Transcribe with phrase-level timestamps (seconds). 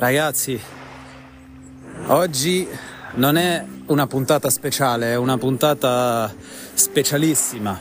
[0.00, 0.58] Ragazzi,
[2.06, 2.66] oggi
[3.16, 6.34] non è una puntata speciale, è una puntata
[6.72, 7.78] specialissima.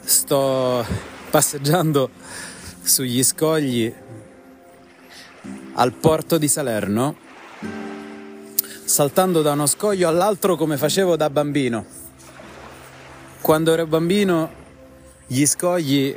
[0.00, 0.86] Sto
[1.28, 2.08] passeggiando
[2.80, 3.92] sugli scogli
[5.74, 7.14] al porto di Salerno,
[8.84, 11.84] saltando da uno scoglio all'altro come facevo da bambino.
[13.42, 14.50] Quando ero bambino
[15.26, 16.16] gli scogli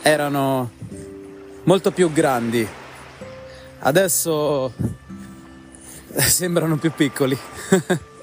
[0.00, 0.70] erano
[1.64, 2.84] molto più grandi
[3.78, 4.72] Adesso
[6.16, 7.38] sembrano più piccoli.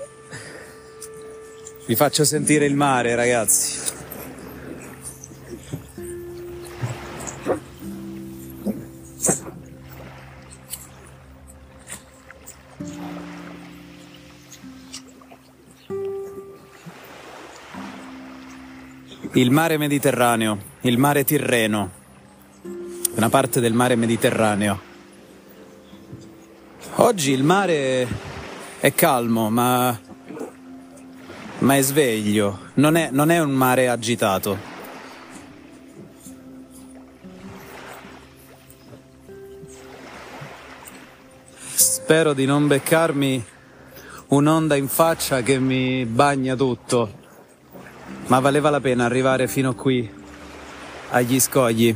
[1.85, 3.81] Vi faccio sentire il mare, ragazzi.
[19.35, 21.89] Il mare Mediterraneo, il mare Tirreno,
[23.15, 24.92] una parte del mare Mediterraneo.
[27.03, 28.07] Oggi il mare
[28.79, 29.99] è calmo, ma,
[31.57, 34.57] ma è sveglio, non è, non è un mare agitato.
[41.73, 43.45] Spero di non beccarmi
[44.27, 47.11] un'onda in faccia che mi bagna tutto,
[48.27, 50.09] ma valeva la pena arrivare fino qui,
[51.09, 51.93] agli scogli.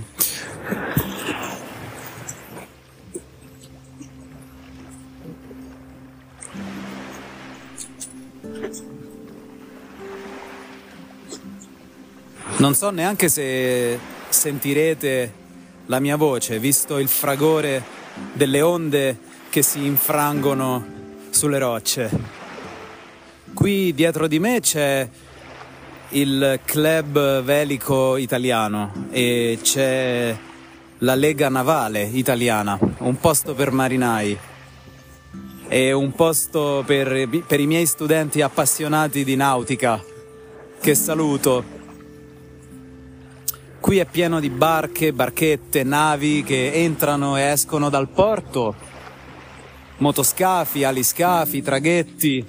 [12.68, 15.32] Non so neanche se sentirete
[15.86, 17.82] la mia voce, visto il fragore
[18.34, 20.86] delle onde che si infrangono
[21.30, 22.10] sulle rocce.
[23.54, 25.08] Qui dietro di me c'è
[26.10, 30.36] il club velico italiano e c'è
[30.98, 34.38] la Lega Navale italiana, un posto per marinai
[35.70, 40.04] e un posto per, per i miei studenti appassionati di nautica
[40.82, 41.77] che saluto
[43.88, 48.76] Qui è pieno di barche, barchette, navi che entrano e escono dal porto,
[50.00, 52.46] motoscafi, aliscafi, traghetti.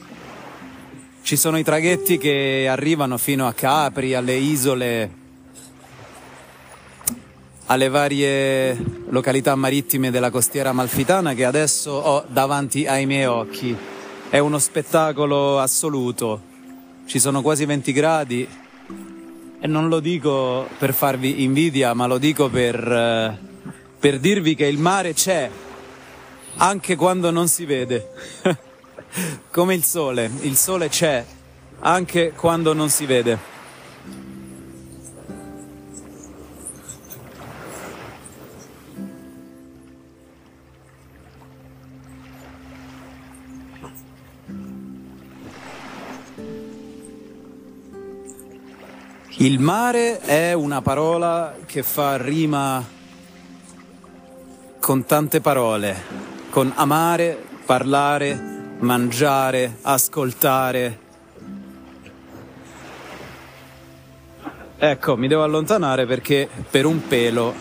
[1.22, 5.10] Ci sono i traghetti che arrivano fino a Capri, alle isole,
[7.66, 8.76] alle varie
[9.08, 13.76] località marittime della costiera amalfitana che adesso ho davanti ai miei occhi.
[14.28, 16.40] È uno spettacolo assoluto.
[17.06, 18.48] Ci sono quasi 20 gradi,
[19.60, 23.38] e non lo dico per farvi invidia, ma lo dico per, eh,
[23.98, 25.50] per dirvi che il mare c'è,
[26.56, 28.10] anche quando non si vede.
[29.50, 31.24] Come il sole, il sole c'è,
[31.80, 33.57] anche quando non si vede.
[49.40, 52.84] Il mare è una parola che fa rima
[54.80, 55.96] con tante parole,
[56.50, 60.98] con amare, parlare, mangiare, ascoltare.
[64.76, 67.54] Ecco, mi devo allontanare perché per un pelo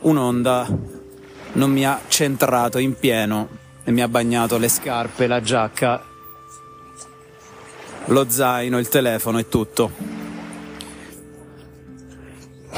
[0.00, 0.66] un'onda
[1.52, 3.48] non mi ha centrato in pieno
[3.82, 6.04] e mi ha bagnato le scarpe, la giacca,
[8.04, 10.09] lo zaino, il telefono e tutto.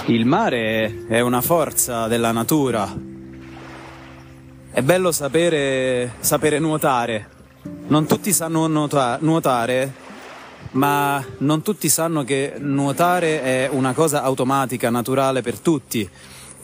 [0.06, 2.92] Il mare è una forza della natura.
[4.72, 7.28] È bello sapere, sapere nuotare.
[7.86, 9.92] Non tutti sanno nuota- nuotare,
[10.72, 16.08] ma non tutti sanno che nuotare è una cosa automatica, naturale per tutti.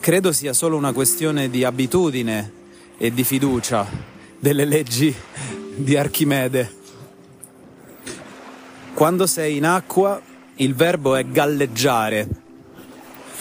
[0.01, 2.51] Credo sia solo una questione di abitudine
[2.97, 3.87] e di fiducia
[4.37, 5.15] delle leggi
[5.75, 6.75] di Archimede.
[8.93, 10.19] Quando sei in acqua,
[10.55, 12.38] il verbo è galleggiare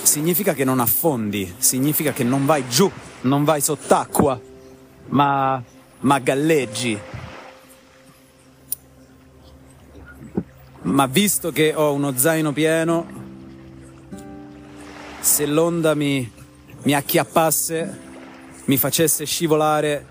[0.02, 2.90] significa che non affondi, significa che non vai giù,
[3.22, 4.40] non vai sott'acqua,
[5.08, 5.62] ma,
[6.00, 6.98] ma galleggi.
[10.82, 13.06] Ma visto che ho uno zaino pieno,
[15.20, 16.30] se l'onda mi,
[16.82, 17.98] mi acchiappasse,
[18.64, 20.06] mi facesse scivolare,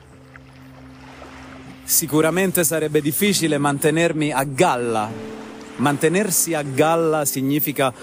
[1.83, 5.09] sicuramente sarebbe difficile mantenermi a galla.
[5.77, 7.93] Mantenersi a galla significa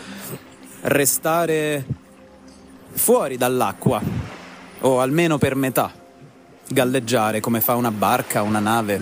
[0.86, 1.84] restare
[2.92, 4.02] fuori dall'acqua,
[4.81, 5.92] o almeno per metà,
[6.69, 9.00] galleggiare come fa una barca, una nave,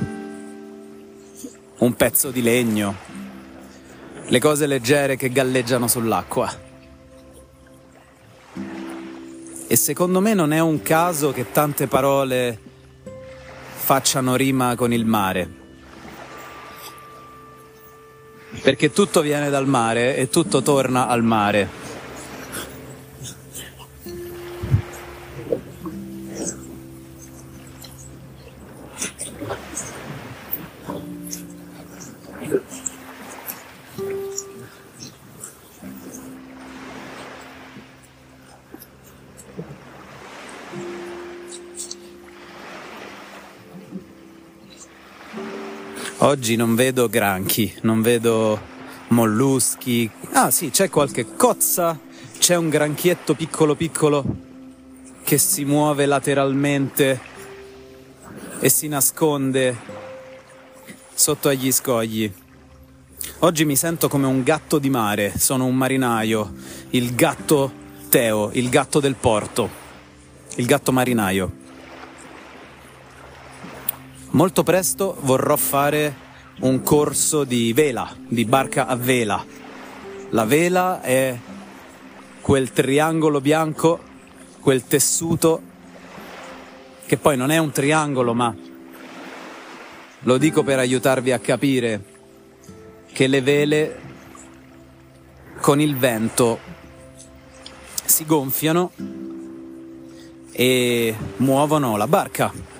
[1.78, 2.94] un pezzo di legno,
[4.26, 6.70] le cose leggere che galleggiano sull'acqua.
[9.66, 12.58] E secondo me non è un caso che tante parole
[13.74, 15.61] facciano rima con il mare.
[18.60, 21.82] Perché tutto viene dal mare e tutto torna al mare.
[46.24, 48.56] Oggi non vedo granchi, non vedo
[49.08, 50.08] molluschi.
[50.34, 51.98] Ah sì, c'è qualche cozza,
[52.38, 54.24] c'è un granchietto piccolo piccolo
[55.24, 57.20] che si muove lateralmente
[58.60, 59.76] e si nasconde
[61.12, 62.32] sotto agli scogli.
[63.40, 66.54] Oggi mi sento come un gatto di mare, sono un marinaio,
[66.90, 67.72] il gatto
[68.08, 69.68] Teo, il gatto del porto,
[70.54, 71.61] il gatto marinaio.
[74.32, 76.16] Molto presto vorrò fare
[76.60, 79.44] un corso di vela, di barca a vela.
[80.30, 81.38] La vela è
[82.40, 84.00] quel triangolo bianco,
[84.58, 85.60] quel tessuto
[87.04, 88.56] che poi non è un triangolo, ma
[90.20, 92.04] lo dico per aiutarvi a capire
[93.12, 94.00] che le vele
[95.60, 96.58] con il vento
[98.02, 98.92] si gonfiano
[100.52, 102.71] e muovono la barca.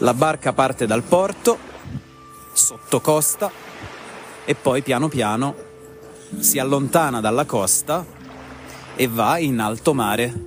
[0.00, 1.58] La barca parte dal porto,
[2.52, 3.50] sotto costa,
[4.44, 5.54] e poi piano piano
[6.38, 8.04] si allontana dalla costa
[8.94, 10.44] e va in alto mare.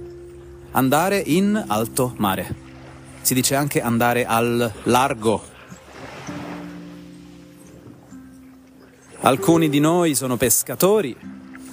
[0.72, 2.56] Andare in alto mare.
[3.22, 5.44] Si dice anche andare al largo.
[9.22, 11.18] Alcuni di noi sono pescatori,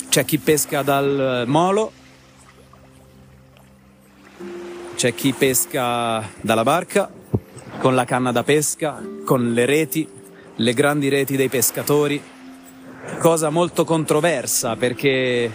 [0.08, 1.92] c'è chi pesca dal molo,
[4.96, 7.08] c'è chi pesca dalla barca,
[7.86, 10.08] con la canna da pesca, con le reti,
[10.56, 12.20] le grandi reti dei pescatori,
[13.20, 15.48] cosa molto controversa perché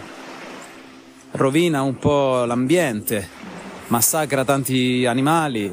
[1.32, 3.28] rovina un po' l'ambiente,
[3.88, 5.70] massacra tanti animali,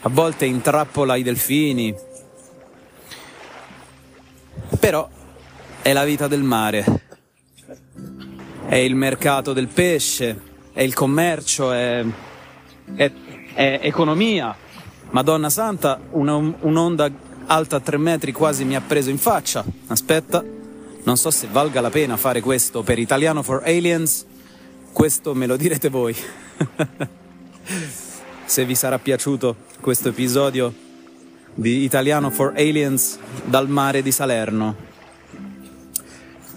[0.00, 1.94] a volte intrappola i delfini,
[4.78, 5.06] però
[5.82, 7.02] è la vita del mare,
[8.68, 10.40] è il mercato del pesce,
[10.72, 12.02] è il commercio, è,
[12.94, 13.12] è,
[13.52, 14.68] è economia
[15.10, 17.10] Madonna Santa, una, un'onda
[17.46, 19.64] alta 3 metri quasi mi ha preso in faccia.
[19.88, 20.44] Aspetta,
[21.02, 24.24] non so se valga la pena fare questo per Italiano for Aliens.
[24.92, 26.14] Questo me lo direte voi.
[28.44, 30.72] se vi sarà piaciuto questo episodio
[31.54, 34.76] di Italiano for Aliens dal mare di Salerno.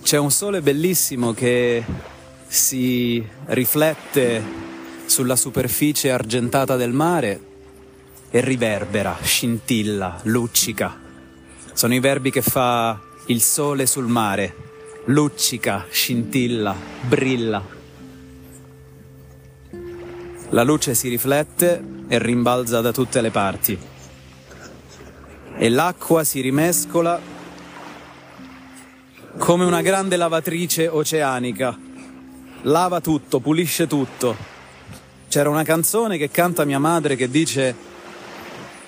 [0.04, 1.84] C'è un sole bellissimo che
[2.46, 4.44] si riflette
[5.06, 7.52] sulla superficie argentata del mare
[8.36, 11.00] e riverbera, scintilla, luccica.
[11.72, 14.56] Sono i verbi che fa il sole sul mare,
[15.06, 17.64] luccica, scintilla, brilla.
[20.50, 23.78] La luce si riflette e rimbalza da tutte le parti.
[25.56, 27.22] E l'acqua si rimescola
[29.38, 31.78] come una grande lavatrice oceanica.
[32.64, 34.36] Lava tutto, pulisce tutto.
[35.28, 37.92] C'era una canzone che canta mia madre che dice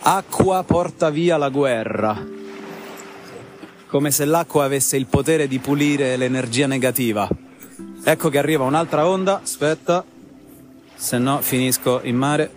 [0.08, 2.24] Acqua porta via la guerra.
[3.88, 7.28] Come se l'acqua avesse il potere di pulire l'energia negativa.
[8.04, 10.06] Ecco che arriva un'altra onda, aspetta,
[10.94, 12.54] se no finisco in mare.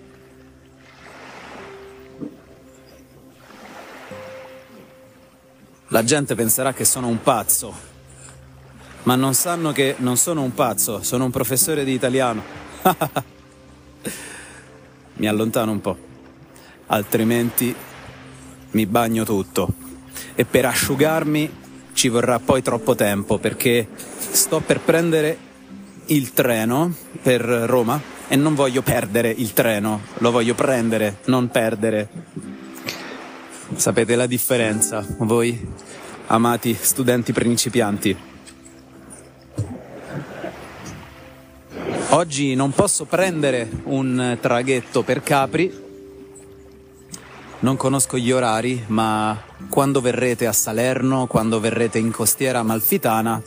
[5.88, 7.72] La gente penserà che sono un pazzo,
[9.04, 12.42] ma non sanno che non sono un pazzo, sono un professore di italiano.
[15.14, 16.07] Mi allontano un po'
[16.88, 17.74] altrimenti
[18.72, 19.68] mi bagno tutto.
[20.34, 21.50] E per asciugarmi
[21.92, 25.46] ci vorrà poi troppo tempo perché sto per prendere
[26.06, 32.08] il treno per Roma e non voglio perdere il treno, lo voglio prendere, non perdere.
[33.74, 35.66] Sapete la differenza, voi
[36.26, 38.16] amati studenti principianti.
[42.10, 45.86] Oggi non posso prendere un traghetto per Capri
[47.60, 49.36] non conosco gli orari, ma
[49.68, 53.42] quando verrete a Salerno, quando verrete in costiera amalfitana,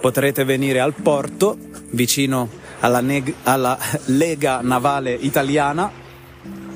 [0.00, 1.56] potrete venire al porto,
[1.90, 2.48] vicino
[2.80, 5.90] alla, neg- alla Lega Navale Italiana,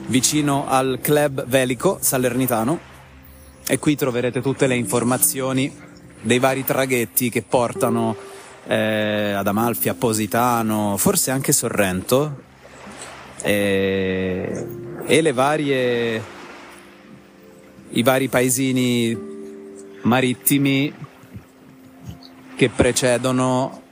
[0.06, 2.78] vicino al Club Velico Salernitano,
[3.66, 5.72] e qui troverete tutte le informazioni
[6.22, 8.16] dei vari traghetti che portano
[8.66, 12.48] eh, ad Amalfi, a Positano, forse anche Sorrento,
[13.42, 14.66] eh,
[15.06, 16.22] e le varie,
[17.90, 19.16] i vari paesini
[20.02, 20.92] marittimi
[22.56, 23.82] che precedono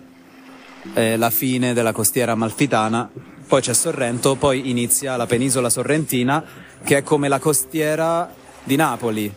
[0.94, 3.10] eh, la fine della costiera amalfitana,
[3.46, 6.44] poi c'è Sorrento, poi inizia la penisola sorrentina
[6.84, 9.34] che è come la costiera di Napoli,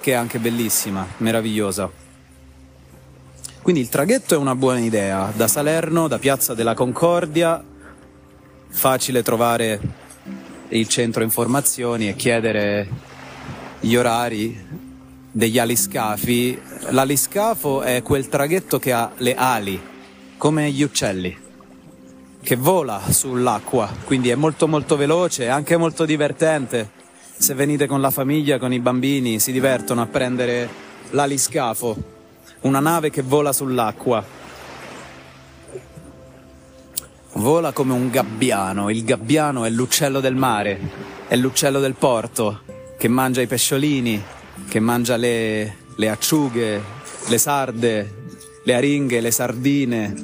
[0.00, 1.90] che è anche bellissima, meravigliosa.
[3.62, 7.62] Quindi il traghetto è una buona idea, da Salerno, da Piazza della Concordia,
[8.68, 9.80] facile trovare
[10.70, 13.10] il centro informazioni e chiedere
[13.84, 14.56] gli orari
[15.32, 16.56] degli aliscafi.
[16.90, 19.80] L'aliscafo è quel traghetto che ha le ali,
[20.36, 21.36] come gli uccelli,
[22.40, 26.90] che vola sull'acqua, quindi è molto molto veloce e anche molto divertente
[27.36, 30.68] se venite con la famiglia, con i bambini, si divertono a prendere
[31.10, 31.96] l'aliscafo,
[32.60, 34.24] una nave che vola sull'acqua.
[37.32, 40.78] Vola come un gabbiano, il gabbiano è l'uccello del mare,
[41.26, 42.60] è l'uccello del porto,
[43.02, 44.22] che mangia i pesciolini,
[44.68, 46.80] che mangia le, le acciughe,
[47.26, 48.14] le sarde,
[48.62, 50.14] le aringhe, le sardine,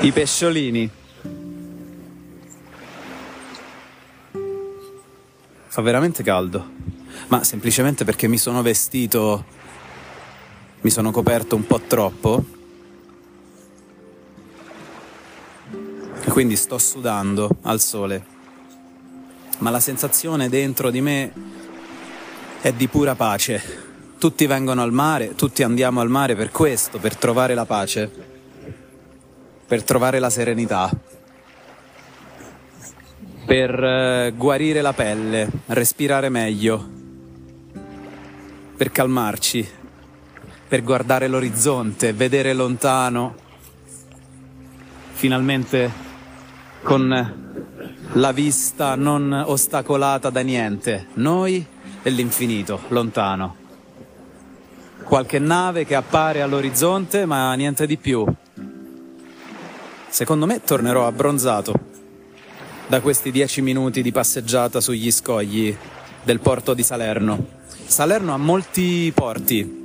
[0.00, 0.90] i pesciolini.
[5.66, 6.66] Fa veramente caldo,
[7.28, 9.44] ma semplicemente perché mi sono vestito,
[10.80, 12.64] mi sono coperto un po' troppo.
[16.36, 18.22] Quindi sto sudando al sole.
[19.60, 21.32] Ma la sensazione dentro di me
[22.60, 23.62] è di pura pace.
[24.18, 28.34] Tutti vengono al mare, tutti andiamo al mare per questo, per trovare la pace
[29.66, 30.90] per trovare la serenità,
[33.46, 36.88] per eh, guarire la pelle, respirare meglio,
[38.76, 39.66] per calmarci,
[40.68, 43.34] per guardare l'orizzonte, vedere lontano,
[45.14, 46.04] finalmente
[46.86, 47.34] con
[48.12, 51.66] la vista non ostacolata da niente, noi
[52.00, 53.56] e l'infinito, lontano.
[55.02, 58.24] Qualche nave che appare all'orizzonte, ma niente di più.
[60.08, 61.74] Secondo me tornerò abbronzato
[62.86, 65.76] da questi dieci minuti di passeggiata sugli scogli
[66.22, 67.46] del porto di Salerno.
[67.84, 69.84] Salerno ha molti porti.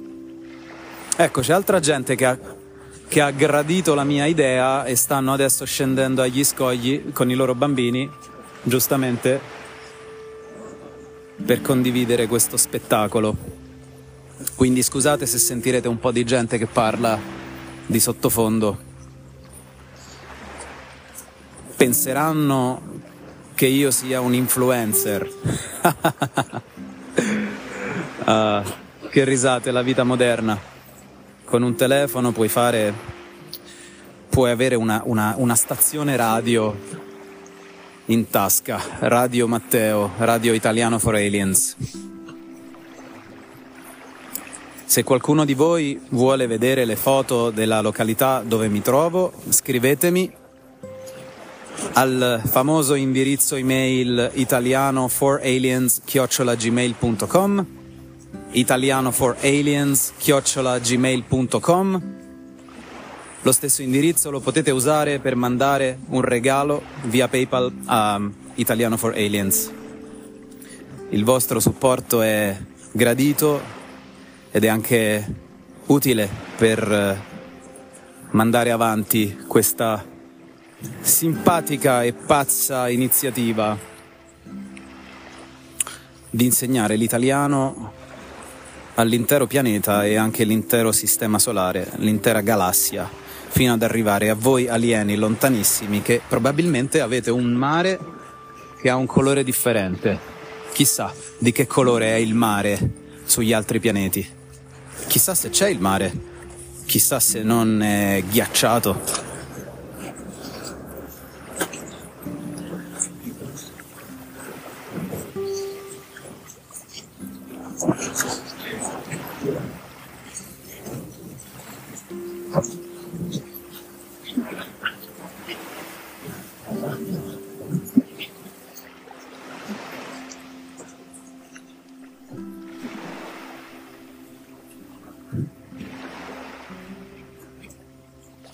[1.18, 2.38] Ecco, c'è altra gente che ha,
[3.12, 7.54] che ha gradito la mia idea e stanno adesso scendendo agli scogli con i loro
[7.54, 8.10] bambini,
[8.64, 9.38] giustamente,
[11.46, 13.36] per condividere questo spettacolo.
[14.56, 17.20] Quindi scusate se sentirete un po' di gente che parla
[17.86, 18.78] di sottofondo
[21.76, 23.02] penseranno
[23.56, 25.30] che io sia un influencer.
[28.26, 28.62] uh,
[29.12, 30.71] che risate la vita moderna.
[31.52, 32.94] Con un telefono puoi fare,
[34.30, 36.74] puoi avere una, una, una stazione radio
[38.06, 41.76] in tasca, Radio Matteo, Radio Italiano for Aliens.
[44.86, 50.32] Se qualcuno di voi vuole vedere le foto della località dove mi trovo, scrivetemi
[51.96, 57.80] al famoso indirizzo email italiano for aliens gmail.com
[58.52, 62.20] italiano for aliens gmail.com
[63.44, 68.22] lo stesso indirizzo lo potete usare per mandare un regalo via PayPal a
[68.56, 69.72] Italiano for Aliens.
[71.10, 72.56] Il vostro supporto è
[72.92, 73.60] gradito
[74.52, 75.36] ed è anche
[75.88, 77.20] utile per
[78.30, 80.06] mandare avanti questa
[81.00, 83.76] simpatica e pazza iniziativa
[86.30, 87.94] di insegnare l'italiano
[88.96, 93.10] all'intero pianeta e anche l'intero sistema solare, l'intera galassia,
[93.48, 98.00] fino ad arrivare a voi alieni lontanissimi che probabilmente avete un mare
[98.80, 100.20] che ha un colore differente.
[100.72, 102.80] Chissà di che colore è il mare
[103.26, 104.28] sugli altri pianeti.
[105.08, 106.30] Chissà se c'è il mare.
[106.86, 109.30] Chissà se non è ghiacciato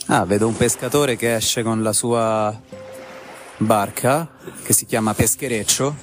[0.10, 2.58] Ah, vedo un pescatore che esce con la sua
[3.58, 4.30] barca,
[4.64, 5.94] che si chiama Peschereccio,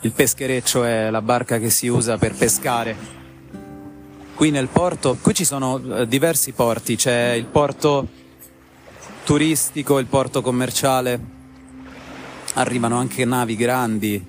[0.00, 2.96] Il peschereccio è la barca che si usa per pescare.
[4.34, 8.08] Qui nel porto, qui ci sono eh, diversi porti, c'è il porto
[9.22, 11.20] turistico, il porto commerciale,
[12.54, 14.26] arrivano anche navi grandi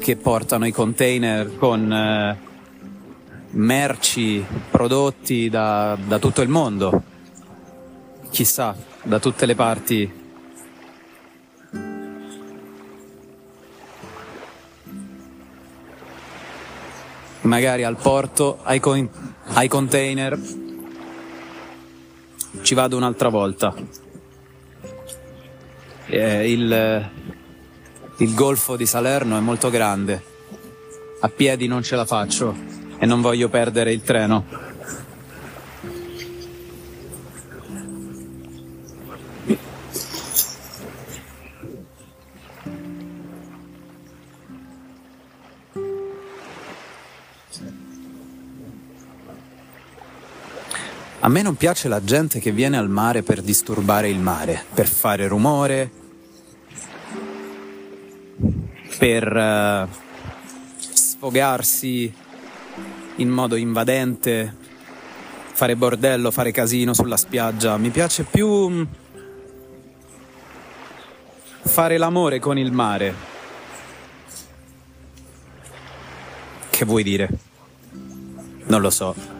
[0.00, 2.38] che portano i container con eh,
[3.50, 7.07] merci, prodotti da, da tutto il mondo,
[8.38, 10.12] chissà, da tutte le parti
[17.40, 19.10] magari al porto, ai, con-
[19.54, 20.38] ai container.
[22.62, 23.74] Ci vado un'altra volta.
[26.06, 27.10] Eh, il,
[28.18, 30.22] il golfo di Salerno è molto grande.
[31.22, 32.54] A piedi non ce la faccio
[33.00, 34.67] e non voglio perdere il treno.
[51.20, 54.86] A me non piace la gente che viene al mare per disturbare il mare, per
[54.86, 55.90] fare rumore,
[58.98, 59.88] per uh,
[60.78, 62.14] sfogarsi
[63.16, 64.56] in modo invadente,
[65.52, 67.76] fare bordello, fare casino sulla spiaggia.
[67.78, 68.82] Mi piace più mm,
[71.62, 73.14] fare l'amore con il mare.
[76.70, 77.28] Che vuoi dire?
[78.66, 79.37] Non lo so.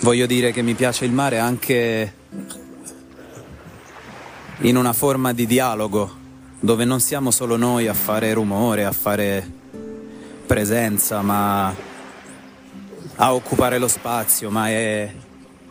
[0.00, 2.14] Voglio dire che mi piace il mare anche
[4.60, 6.14] in una forma di dialogo,
[6.60, 9.50] dove non siamo solo noi a fare rumore, a fare
[10.46, 11.74] presenza, ma
[13.16, 15.12] a occupare lo spazio, ma è,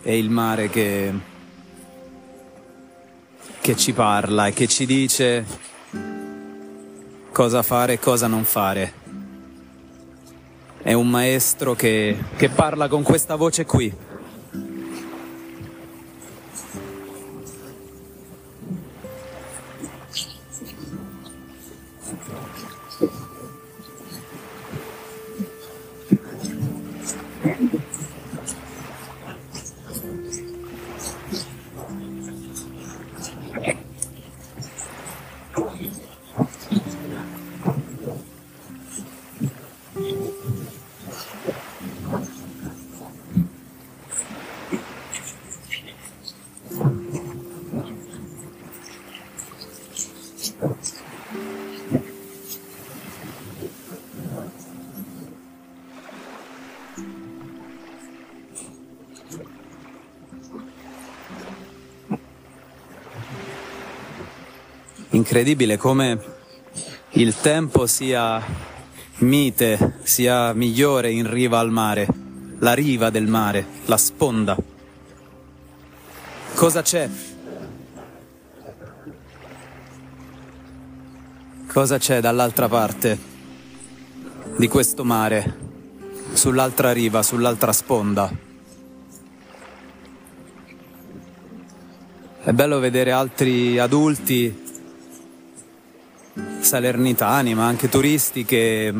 [0.01, 1.13] è il mare che,
[3.61, 5.45] che ci parla e che ci dice
[7.31, 9.03] cosa fare e cosa non fare.
[10.81, 14.04] È un maestro che, che parla con questa voce qui.
[35.75, 36.14] value.
[65.25, 66.19] Incredibile come
[67.13, 68.39] il tempo sia
[69.17, 72.07] mite, sia migliore in riva al mare,
[72.59, 74.55] la riva del mare, la sponda.
[76.53, 77.09] Cosa c'è?
[81.65, 83.17] Cosa c'è dall'altra parte
[84.57, 85.57] di questo mare,
[86.33, 88.31] sull'altra riva, sull'altra sponda?
[92.43, 94.64] È bello vedere altri adulti
[96.65, 98.91] salernitani, ma anche turisti che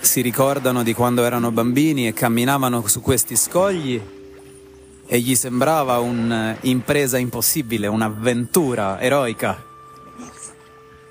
[0.00, 4.00] si ricordano di quando erano bambini e camminavano su questi scogli
[5.06, 9.64] e gli sembrava un'impresa impossibile, un'avventura eroica.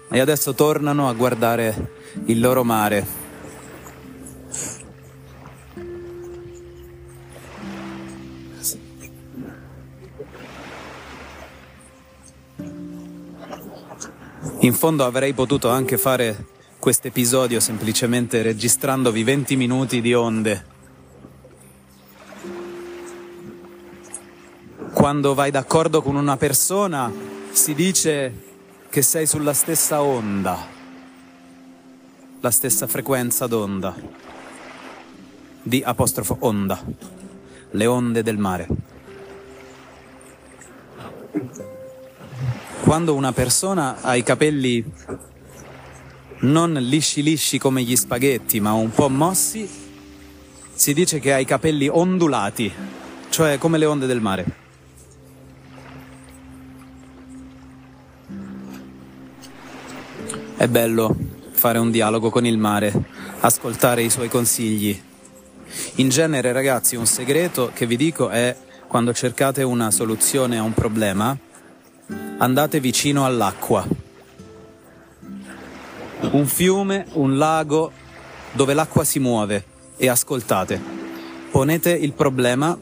[0.09, 1.93] E adesso tornano a guardare
[2.25, 3.24] il loro mare
[14.65, 16.47] In fondo avrei potuto anche fare
[16.79, 20.65] questo episodio semplicemente registrandovi 20 minuti di onde.
[24.91, 27.13] Quando vai d'accordo con una persona
[27.51, 28.41] si dice
[28.89, 30.57] che sei sulla stessa onda,
[32.39, 33.95] la stessa frequenza d'onda,
[35.61, 36.83] di apostrofo onda,
[37.69, 38.67] le onde del mare.
[42.83, 44.83] Quando una persona ha i capelli
[46.39, 49.67] non lisci lisci come gli spaghetti, ma un po' mossi,
[50.73, 52.71] si dice che ha i capelli ondulati,
[53.29, 54.45] cioè come le onde del mare.
[60.57, 61.15] È bello
[61.51, 62.93] fare un dialogo con il mare,
[63.39, 65.01] ascoltare i suoi consigli.
[65.95, 68.55] In genere, ragazzi, un segreto che vi dico è
[68.87, 71.37] quando cercate una soluzione a un problema,
[72.37, 73.85] andate vicino all'acqua,
[76.31, 77.91] un fiume, un lago
[78.51, 79.63] dove l'acqua si muove
[79.95, 80.81] e ascoltate.
[81.51, 82.77] Ponete il problema,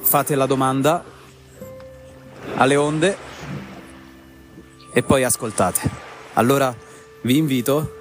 [0.00, 1.02] fate la domanda
[2.56, 3.16] alle onde
[4.92, 6.04] e poi ascoltate.
[6.34, 6.74] Allora
[7.22, 7.94] vi invito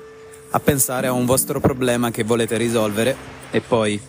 [0.49, 3.15] a pensare a un vostro problema che volete risolvere
[3.51, 3.99] e poi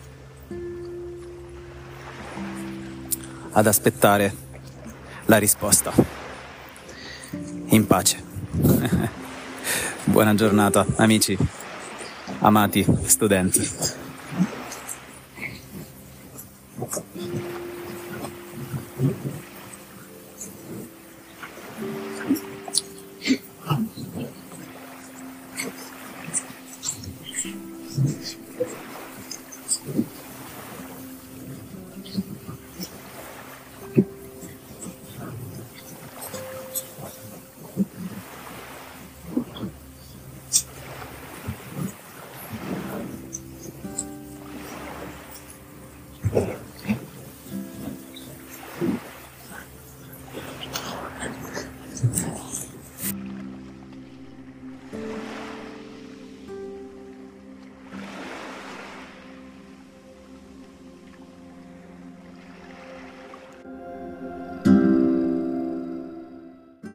[3.53, 4.35] ad aspettare
[5.27, 6.16] la risposta
[7.69, 8.23] in pace.
[10.05, 11.37] Buona giornata, amici,
[12.41, 13.95] amati studenti.
[18.99, 19.46] Thank